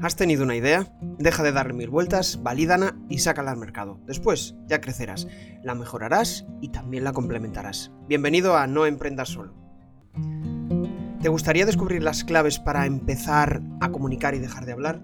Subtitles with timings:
[0.00, 0.86] ¿Has tenido una idea?
[1.18, 3.98] Deja de darle mil vueltas, valídala y sácala al mercado.
[4.06, 5.26] Después ya crecerás,
[5.64, 7.90] la mejorarás y también la complementarás.
[8.06, 9.54] Bienvenido a No Emprendas Solo.
[11.20, 15.02] ¿Te gustaría descubrir las claves para empezar a comunicar y dejar de hablar?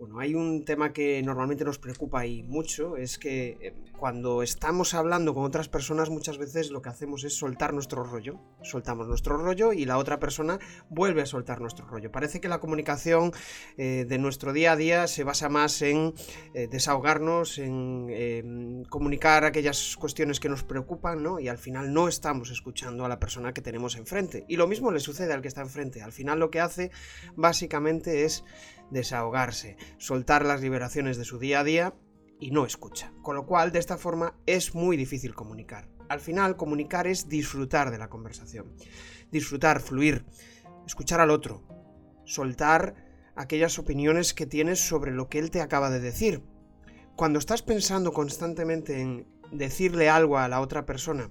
[0.00, 4.94] Bueno, hay un tema que normalmente nos preocupa y mucho, es que eh, cuando estamos
[4.94, 8.40] hablando con otras personas muchas veces lo que hacemos es soltar nuestro rollo.
[8.62, 10.58] Soltamos nuestro rollo y la otra persona
[10.88, 12.10] vuelve a soltar nuestro rollo.
[12.10, 13.32] Parece que la comunicación
[13.76, 16.14] eh, de nuestro día a día se basa más en
[16.54, 21.40] eh, desahogarnos, en em, comunicar aquellas cuestiones que nos preocupan, ¿no?
[21.40, 24.44] Y al final no estamos escuchando a la persona que tenemos enfrente.
[24.48, 26.02] Y lo mismo le sucede al que está enfrente.
[26.02, 26.90] Al final lo que hace
[27.36, 28.44] básicamente es
[28.90, 31.94] desahogarse, soltar las liberaciones de su día a día
[32.40, 33.12] y no escucha.
[33.22, 35.88] Con lo cual, de esta forma, es muy difícil comunicar.
[36.08, 38.74] Al final, comunicar es disfrutar de la conversación.
[39.30, 40.26] Disfrutar, fluir,
[40.84, 41.62] escuchar al otro,
[42.24, 42.96] soltar
[43.36, 46.42] aquellas opiniones que tienes sobre lo que él te acaba de decir.
[47.16, 51.30] Cuando estás pensando constantemente en decirle algo a la otra persona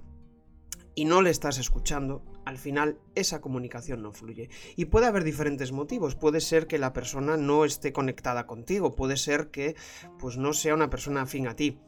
[0.94, 4.50] y no le estás escuchando, al final esa comunicación no fluye.
[4.76, 6.14] Y puede haber diferentes motivos.
[6.14, 9.76] Puede ser que la persona no esté conectada contigo, puede ser que
[10.18, 11.80] pues no sea una persona afín a ti.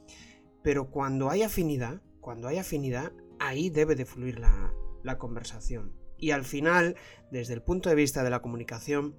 [0.62, 5.92] Pero cuando hay afinidad, cuando hay afinidad, ahí debe de fluir la, la conversación.
[6.16, 6.94] Y al final,
[7.32, 9.16] desde el punto de vista de la comunicación,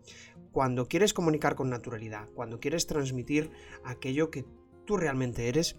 [0.54, 3.52] cuando quieres comunicar con naturalidad, cuando quieres transmitir
[3.84, 4.46] aquello que
[4.86, 5.76] tú realmente eres,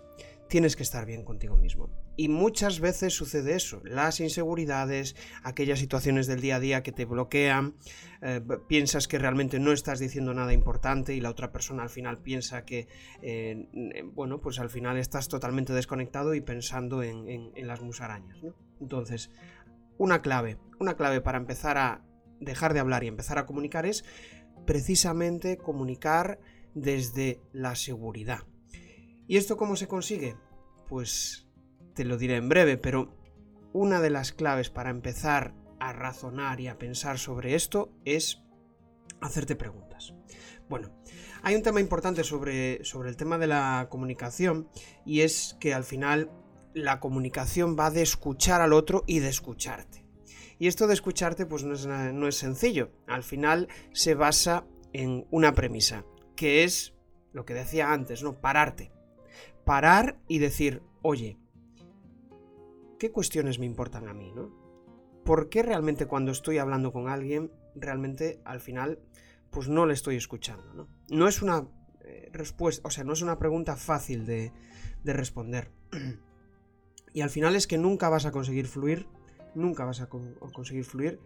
[0.48, 1.90] tienes que estar bien contigo mismo.
[2.16, 7.06] Y muchas veces sucede eso, las inseguridades, aquellas situaciones del día a día que te
[7.06, 7.74] bloquean,
[8.22, 12.18] eh, piensas que realmente no estás diciendo nada importante y la otra persona al final
[12.18, 12.86] piensa que,
[13.20, 13.66] eh,
[14.12, 18.38] bueno, pues al final estás totalmente desconectado y pensando en, las musarañas.
[18.80, 19.30] Entonces,
[19.98, 22.04] una clave, una clave para empezar a
[22.38, 24.04] dejar de hablar y empezar a comunicar es
[24.66, 26.38] precisamente comunicar
[26.74, 28.44] desde la seguridad.
[29.26, 30.36] ¿Y esto cómo se consigue?
[30.88, 31.48] Pues
[31.94, 33.16] te lo diré en breve, pero
[33.72, 38.42] una de las claves para empezar a razonar y a pensar sobre esto es
[39.20, 40.14] hacerte preguntas.
[40.68, 40.90] Bueno,
[41.42, 44.68] hay un tema importante sobre, sobre el tema de la comunicación
[45.06, 46.30] y es que al final
[46.74, 50.04] la comunicación va de escuchar al otro y de escucharte.
[50.58, 52.90] Y esto de escucharte pues no es, no es sencillo.
[53.06, 56.04] Al final se basa en una premisa,
[56.36, 56.94] que es
[57.32, 58.40] lo que decía antes, ¿no?
[58.40, 58.93] Pararte
[59.64, 61.38] parar y decir, oye,
[62.98, 64.52] ¿qué cuestiones me importan a mí, no?
[65.24, 68.98] ¿Por qué realmente cuando estoy hablando con alguien, realmente al final,
[69.50, 70.88] pues no le estoy escuchando, ¿no?
[71.08, 71.66] No es una
[72.02, 74.52] eh, respuesta, o sea, no es una pregunta fácil de,
[75.02, 75.70] de responder.
[77.14, 79.06] y al final es que nunca vas a conseguir fluir,
[79.54, 81.20] nunca vas a conseguir fluir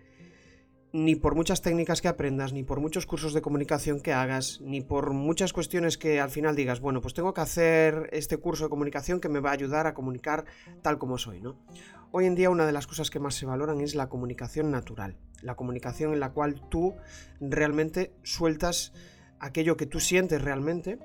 [0.93, 4.81] ni por muchas técnicas que aprendas, ni por muchos cursos de comunicación que hagas, ni
[4.81, 8.71] por muchas cuestiones que al final digas, bueno, pues tengo que hacer este curso de
[8.71, 10.47] comunicación que me va a ayudar a comunicar
[10.83, 11.57] tal como soy, ¿no?
[12.11, 15.19] Hoy en día una de las cosas que más se valoran es la comunicación natural,
[15.43, 16.95] la comunicación en la cual tú
[17.39, 18.95] realmente sueltas
[19.41, 20.99] aquello que tú sientes realmente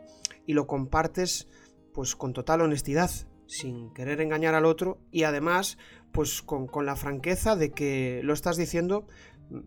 [0.46, 1.50] y lo compartes
[1.94, 3.12] pues con total honestidad,
[3.48, 5.78] sin querer engañar al otro y además
[6.14, 9.06] pues con, con la franqueza de que lo estás diciendo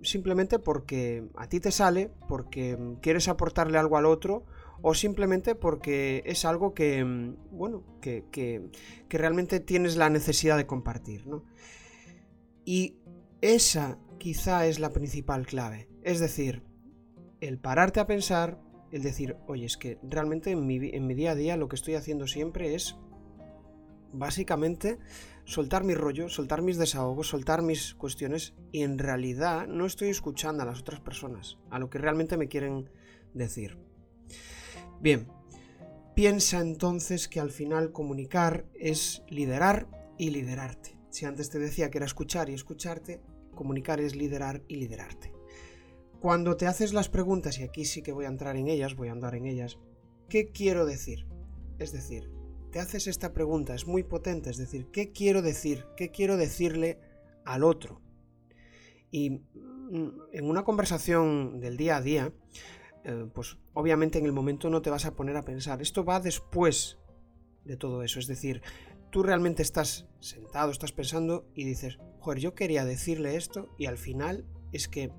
[0.03, 4.45] simplemente porque a ti te sale, porque quieres aportarle algo al otro
[4.83, 7.03] o simplemente porque es algo que,
[7.51, 8.71] bueno, que, que,
[9.09, 11.45] realmente tienes la necesidad de compartir, ¿no?
[12.65, 12.97] Y
[13.41, 15.89] esa quizá es la principal clave.
[16.03, 16.63] Es decir,
[17.41, 18.61] el pararte a pensar,
[18.93, 21.77] el decir, oye, es que realmente en mi, en mi día a día lo que
[21.77, 22.97] estoy haciendo siempre es
[24.13, 24.99] básicamente
[25.47, 30.63] soltar mi rollo, soltar mis desahogos, soltar mis cuestiones y en realidad no estoy escuchando
[30.63, 32.91] a las otras personas, a lo que realmente me quieren
[33.33, 33.79] decir.
[35.01, 35.29] Bien,
[36.15, 40.99] piensa entonces que al final comunicar es liderar y liderarte.
[41.11, 43.23] Si antes te decía que era escuchar y escucharte,
[43.55, 45.33] comunicar es liderar y liderarte.
[46.21, 49.09] Cuando te haces las preguntas, y aquí sí que voy a entrar en ellas, voy
[49.09, 49.79] a andar en ellas,
[50.29, 51.27] ¿qué quiero decir?
[51.79, 52.31] Es decir,
[52.79, 55.85] haces esta pregunta, es muy potente, es decir, ¿qué quiero decir?
[55.97, 56.99] ¿Qué quiero decirle
[57.45, 58.01] al otro?
[59.11, 62.33] Y mm, en una conversación del día a día,
[63.05, 66.21] eh, pues obviamente en el momento no te vas a poner a pensar, esto va
[66.21, 66.99] después
[67.65, 68.63] de todo eso, es decir,
[69.11, 73.99] tú realmente estás sentado, estás pensando y dices, joder, yo quería decirle esto y al
[73.99, 75.13] final es que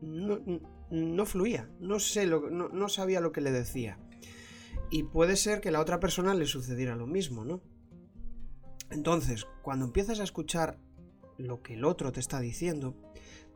[0.00, 3.98] no, fluía, no, sé lo, no sabía lo que le decía.
[4.92, 7.62] Y puede ser que a la otra persona le sucediera lo mismo, ¿no?
[8.90, 10.78] Entonces, cuando empiezas a escuchar
[11.38, 12.94] lo que el otro te está diciendo,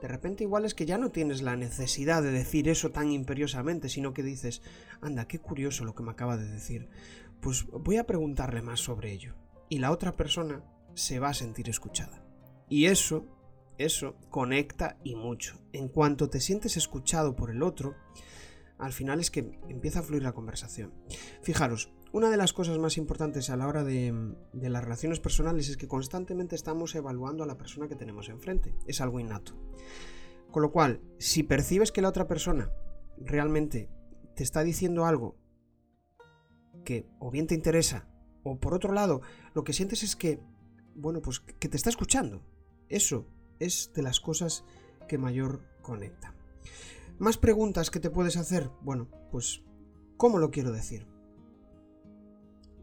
[0.01, 3.89] De repente igual es que ya no tienes la necesidad de decir eso tan imperiosamente,
[3.89, 4.63] sino que dices,
[5.01, 6.89] anda, qué curioso lo que me acaba de decir.
[7.41, 9.35] Pues voy a preguntarle más sobre ello.
[9.69, 10.63] Y la otra persona
[10.95, 12.23] se va a sentir escuchada.
[12.69, 13.27] Y eso,
[13.79, 15.59] eso conecta y mucho.
[15.73, 17.95] En cuanto te sientes escuchado por el otro,
[18.79, 20.93] al final es que empieza a fluir la conversación.
[21.43, 25.77] Fijaros, una de las cosas más importantes a la hora de, las relaciones personales es
[25.77, 28.75] que constantemente estamos evaluando a la persona que tenemos enfrente.
[28.87, 29.55] Es algo innato.
[30.51, 32.71] Con lo cual, si percibes que la otra persona
[33.19, 33.91] realmente
[34.35, 35.37] te está diciendo algo
[36.85, 38.09] que o bien te interesa,
[38.43, 39.23] o por otro lado,
[39.55, 40.41] lo que sientes es que,
[40.95, 42.43] bueno, pues que te está escuchando.
[42.89, 43.27] Eso
[43.59, 44.65] es de las cosas
[45.09, 46.35] que mayor conecta.
[47.19, 48.71] Más preguntas que te puedes hacer.
[48.83, 49.63] Bueno, pues,
[50.17, 51.07] ¿cómo lo quiero decir?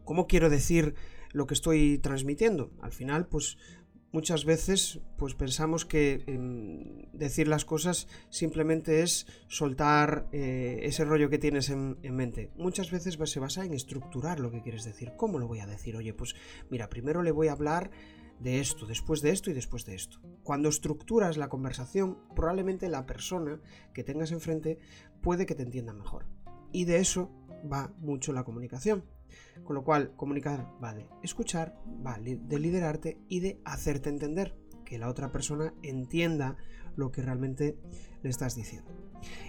[0.04, 0.94] ¿Cómo quiero decir
[1.32, 2.72] lo que estoy transmitiendo?
[2.82, 3.56] Al final, pues
[4.10, 11.30] muchas veces pues pensamos que em, decir las cosas simplemente es soltar eh, ese rollo
[11.30, 12.50] que tienes en, en, mente.
[12.56, 15.12] Muchas veces se basa en estructurar lo que quieres decir.
[15.16, 15.96] ¿Cómo lo voy a decir?
[15.96, 16.34] Oye, pues
[16.70, 17.90] mira, primero le voy a hablar
[18.40, 20.20] de esto, después de esto y después de esto.
[20.42, 23.60] Cuando estructuras la conversación, probablemente la persona
[23.92, 24.78] que tengas enfrente
[25.22, 26.26] puede que te entienda mejor.
[26.72, 27.30] Y de eso
[27.70, 29.04] va mucho la comunicación.
[29.64, 31.76] Con lo cual, comunicar va de escuchar,
[32.06, 34.54] va de liderarte y de hacerte entender,
[34.84, 36.56] que la otra persona entienda
[36.96, 37.76] lo que realmente
[38.22, 38.90] le estás diciendo.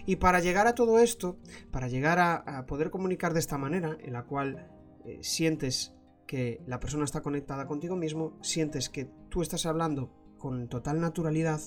[0.05, 1.37] Y para llegar a todo esto,
[1.71, 4.71] para llegar a, poder comunicar de esta manera, en la cual
[5.05, 5.94] eh, sientes
[6.27, 11.61] que la persona está conectada contigo mismo, sientes que tú estás hablando con total naturalidad,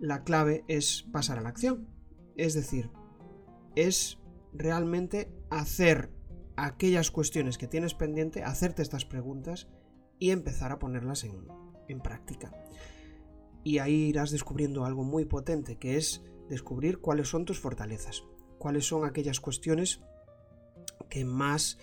[0.00, 1.88] la clave es pasar a la acción.
[2.36, 2.90] Es decir,
[3.74, 4.18] es
[4.52, 6.10] realmente hacer
[6.56, 9.68] aquellas cuestiones que tienes pendiente, hacerte estas preguntas
[10.18, 11.46] y empezar a ponerlas en,
[11.88, 12.52] en práctica.
[13.64, 18.22] Y ahí irás descubriendo algo muy potente, que es descubrir cuáles son tus fortalezas,
[18.58, 20.02] cuáles son aquellas cuestiones
[21.08, 21.78] que más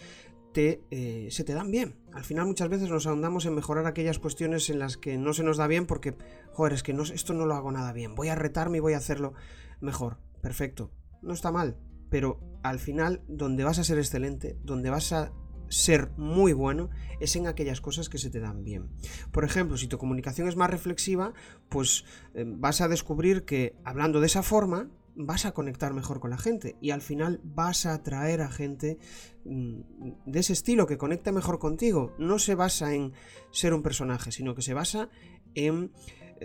[0.55, 1.95] eh, se te dan bien.
[2.13, 5.43] Al final muchas veces nos ahondamos en mejorar aquellas cuestiones en las que no se
[5.43, 6.15] nos da bien porque,
[6.51, 8.15] joder, es que esto no lo hago nada bien.
[8.15, 9.33] Voy a retarme y voy a hacerlo
[9.81, 10.17] mejor.
[10.41, 10.91] Perfecto.
[11.21, 11.77] No está mal.
[12.09, 15.33] Pero al final, donde vas a ser excelente, donde vas a
[15.69, 16.89] ser muy bueno
[17.19, 18.89] es en aquellas cosas que se te dan bien.
[19.31, 21.33] Por ejemplo, si tu comunicación es más reflexiva,
[21.69, 22.05] pues
[22.35, 26.37] eh, vas a descubrir que hablando de esa forma, vas a conectar mejor con la
[26.37, 28.97] gente y al final vas a atraer a gente
[29.45, 29.81] mm,
[30.25, 32.13] de ese estilo que conecte mejor contigo.
[32.17, 33.13] No se basa en
[33.51, 35.09] ser un personaje, sino que se basa
[35.55, 35.91] en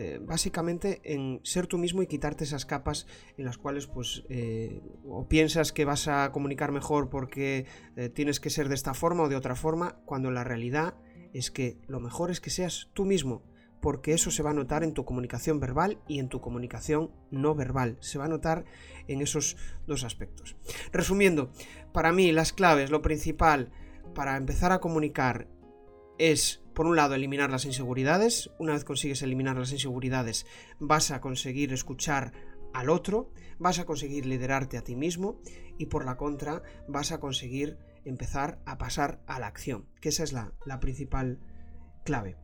[0.00, 3.06] eh, básicamente en ser tú mismo y quitarte esas capas
[3.36, 7.66] en las cuales pues eh, o piensas que vas a comunicar mejor porque
[7.96, 10.94] eh, tienes que ser de esta forma o de otra forma, cuando la realidad
[11.32, 13.42] es que lo mejor es que seas tú mismo
[13.80, 17.54] porque eso se va a notar en tu comunicación verbal y en tu comunicación no
[17.54, 17.96] verbal.
[18.00, 18.64] Se va a notar
[19.06, 20.56] en esos dos aspectos.
[20.92, 21.50] Resumiendo,
[21.92, 23.70] para mí las claves, lo principal
[24.14, 25.48] para empezar a comunicar
[26.18, 28.50] es, por un lado, eliminar las inseguridades.
[28.58, 30.46] Una vez consigues eliminar las inseguridades,
[30.78, 32.32] vas a conseguir escuchar
[32.74, 35.40] al otro, vas a conseguir liderarte a ti mismo
[35.78, 40.24] y por la contra vas a conseguir empezar a pasar a la acción, que esa
[40.24, 41.40] es la, principal
[42.04, 42.36] clave.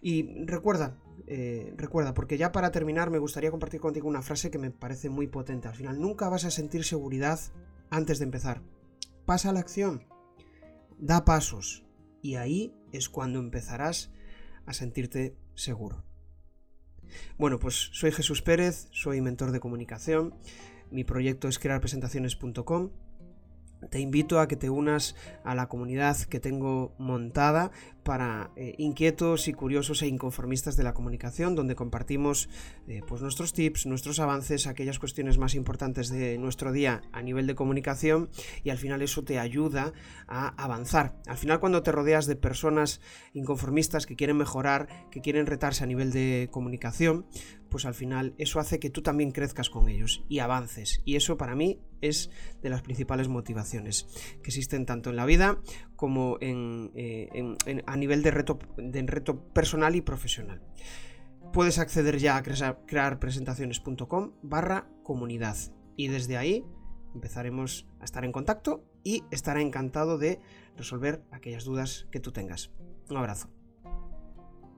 [0.00, 4.58] Y recuerda, eh, recuerda, porque ya para terminar me gustaría compartir contigo una frase que
[4.58, 5.68] me parece muy potente.
[5.68, 7.40] Al final, nunca vas a sentir seguridad
[7.90, 8.62] antes de empezar.
[9.24, 10.04] Pasa a la acción,
[10.98, 11.84] da pasos,
[12.22, 14.12] y ahí es cuando empezarás
[14.66, 16.04] a sentirte seguro.
[17.38, 20.34] Bueno, pues soy Jesús Pérez, soy mentor de comunicación.
[20.90, 22.90] Mi proyecto es crearpresentaciones.com
[23.90, 25.14] te invito a que te unas
[25.44, 27.70] a la comunidad que tengo montada
[28.02, 32.48] para eh, inquietos y curiosos e inconformistas de la comunicación, donde compartimos
[32.86, 37.48] eh, pues nuestros tips, nuestros avances, aquellas cuestiones más importantes de nuestro día a nivel
[37.48, 38.30] de comunicación
[38.62, 39.92] y al final eso te ayuda
[40.28, 41.16] a avanzar.
[41.26, 43.00] Al final cuando te rodeas de personas
[43.32, 47.26] inconformistas que quieren mejorar, que quieren retarse a nivel de comunicación,
[47.76, 51.02] pues al final eso hace que tú también crezcas con ellos y avances.
[51.04, 52.30] Y eso para mí es
[52.62, 54.06] de las principales motivaciones
[54.42, 55.60] que existen tanto en la vida
[55.94, 57.28] como en, eh,
[57.84, 60.62] a nivel de reto, de reto personal y profesional.
[61.52, 65.58] Puedes acceder ya a crearpresentaciones.com barra comunidad
[65.98, 66.64] y desde ahí
[67.14, 70.40] empezaremos a estar en contacto y estaré encantado de
[70.78, 72.70] resolver aquellas dudas que tú tengas.
[73.10, 73.50] Un abrazo.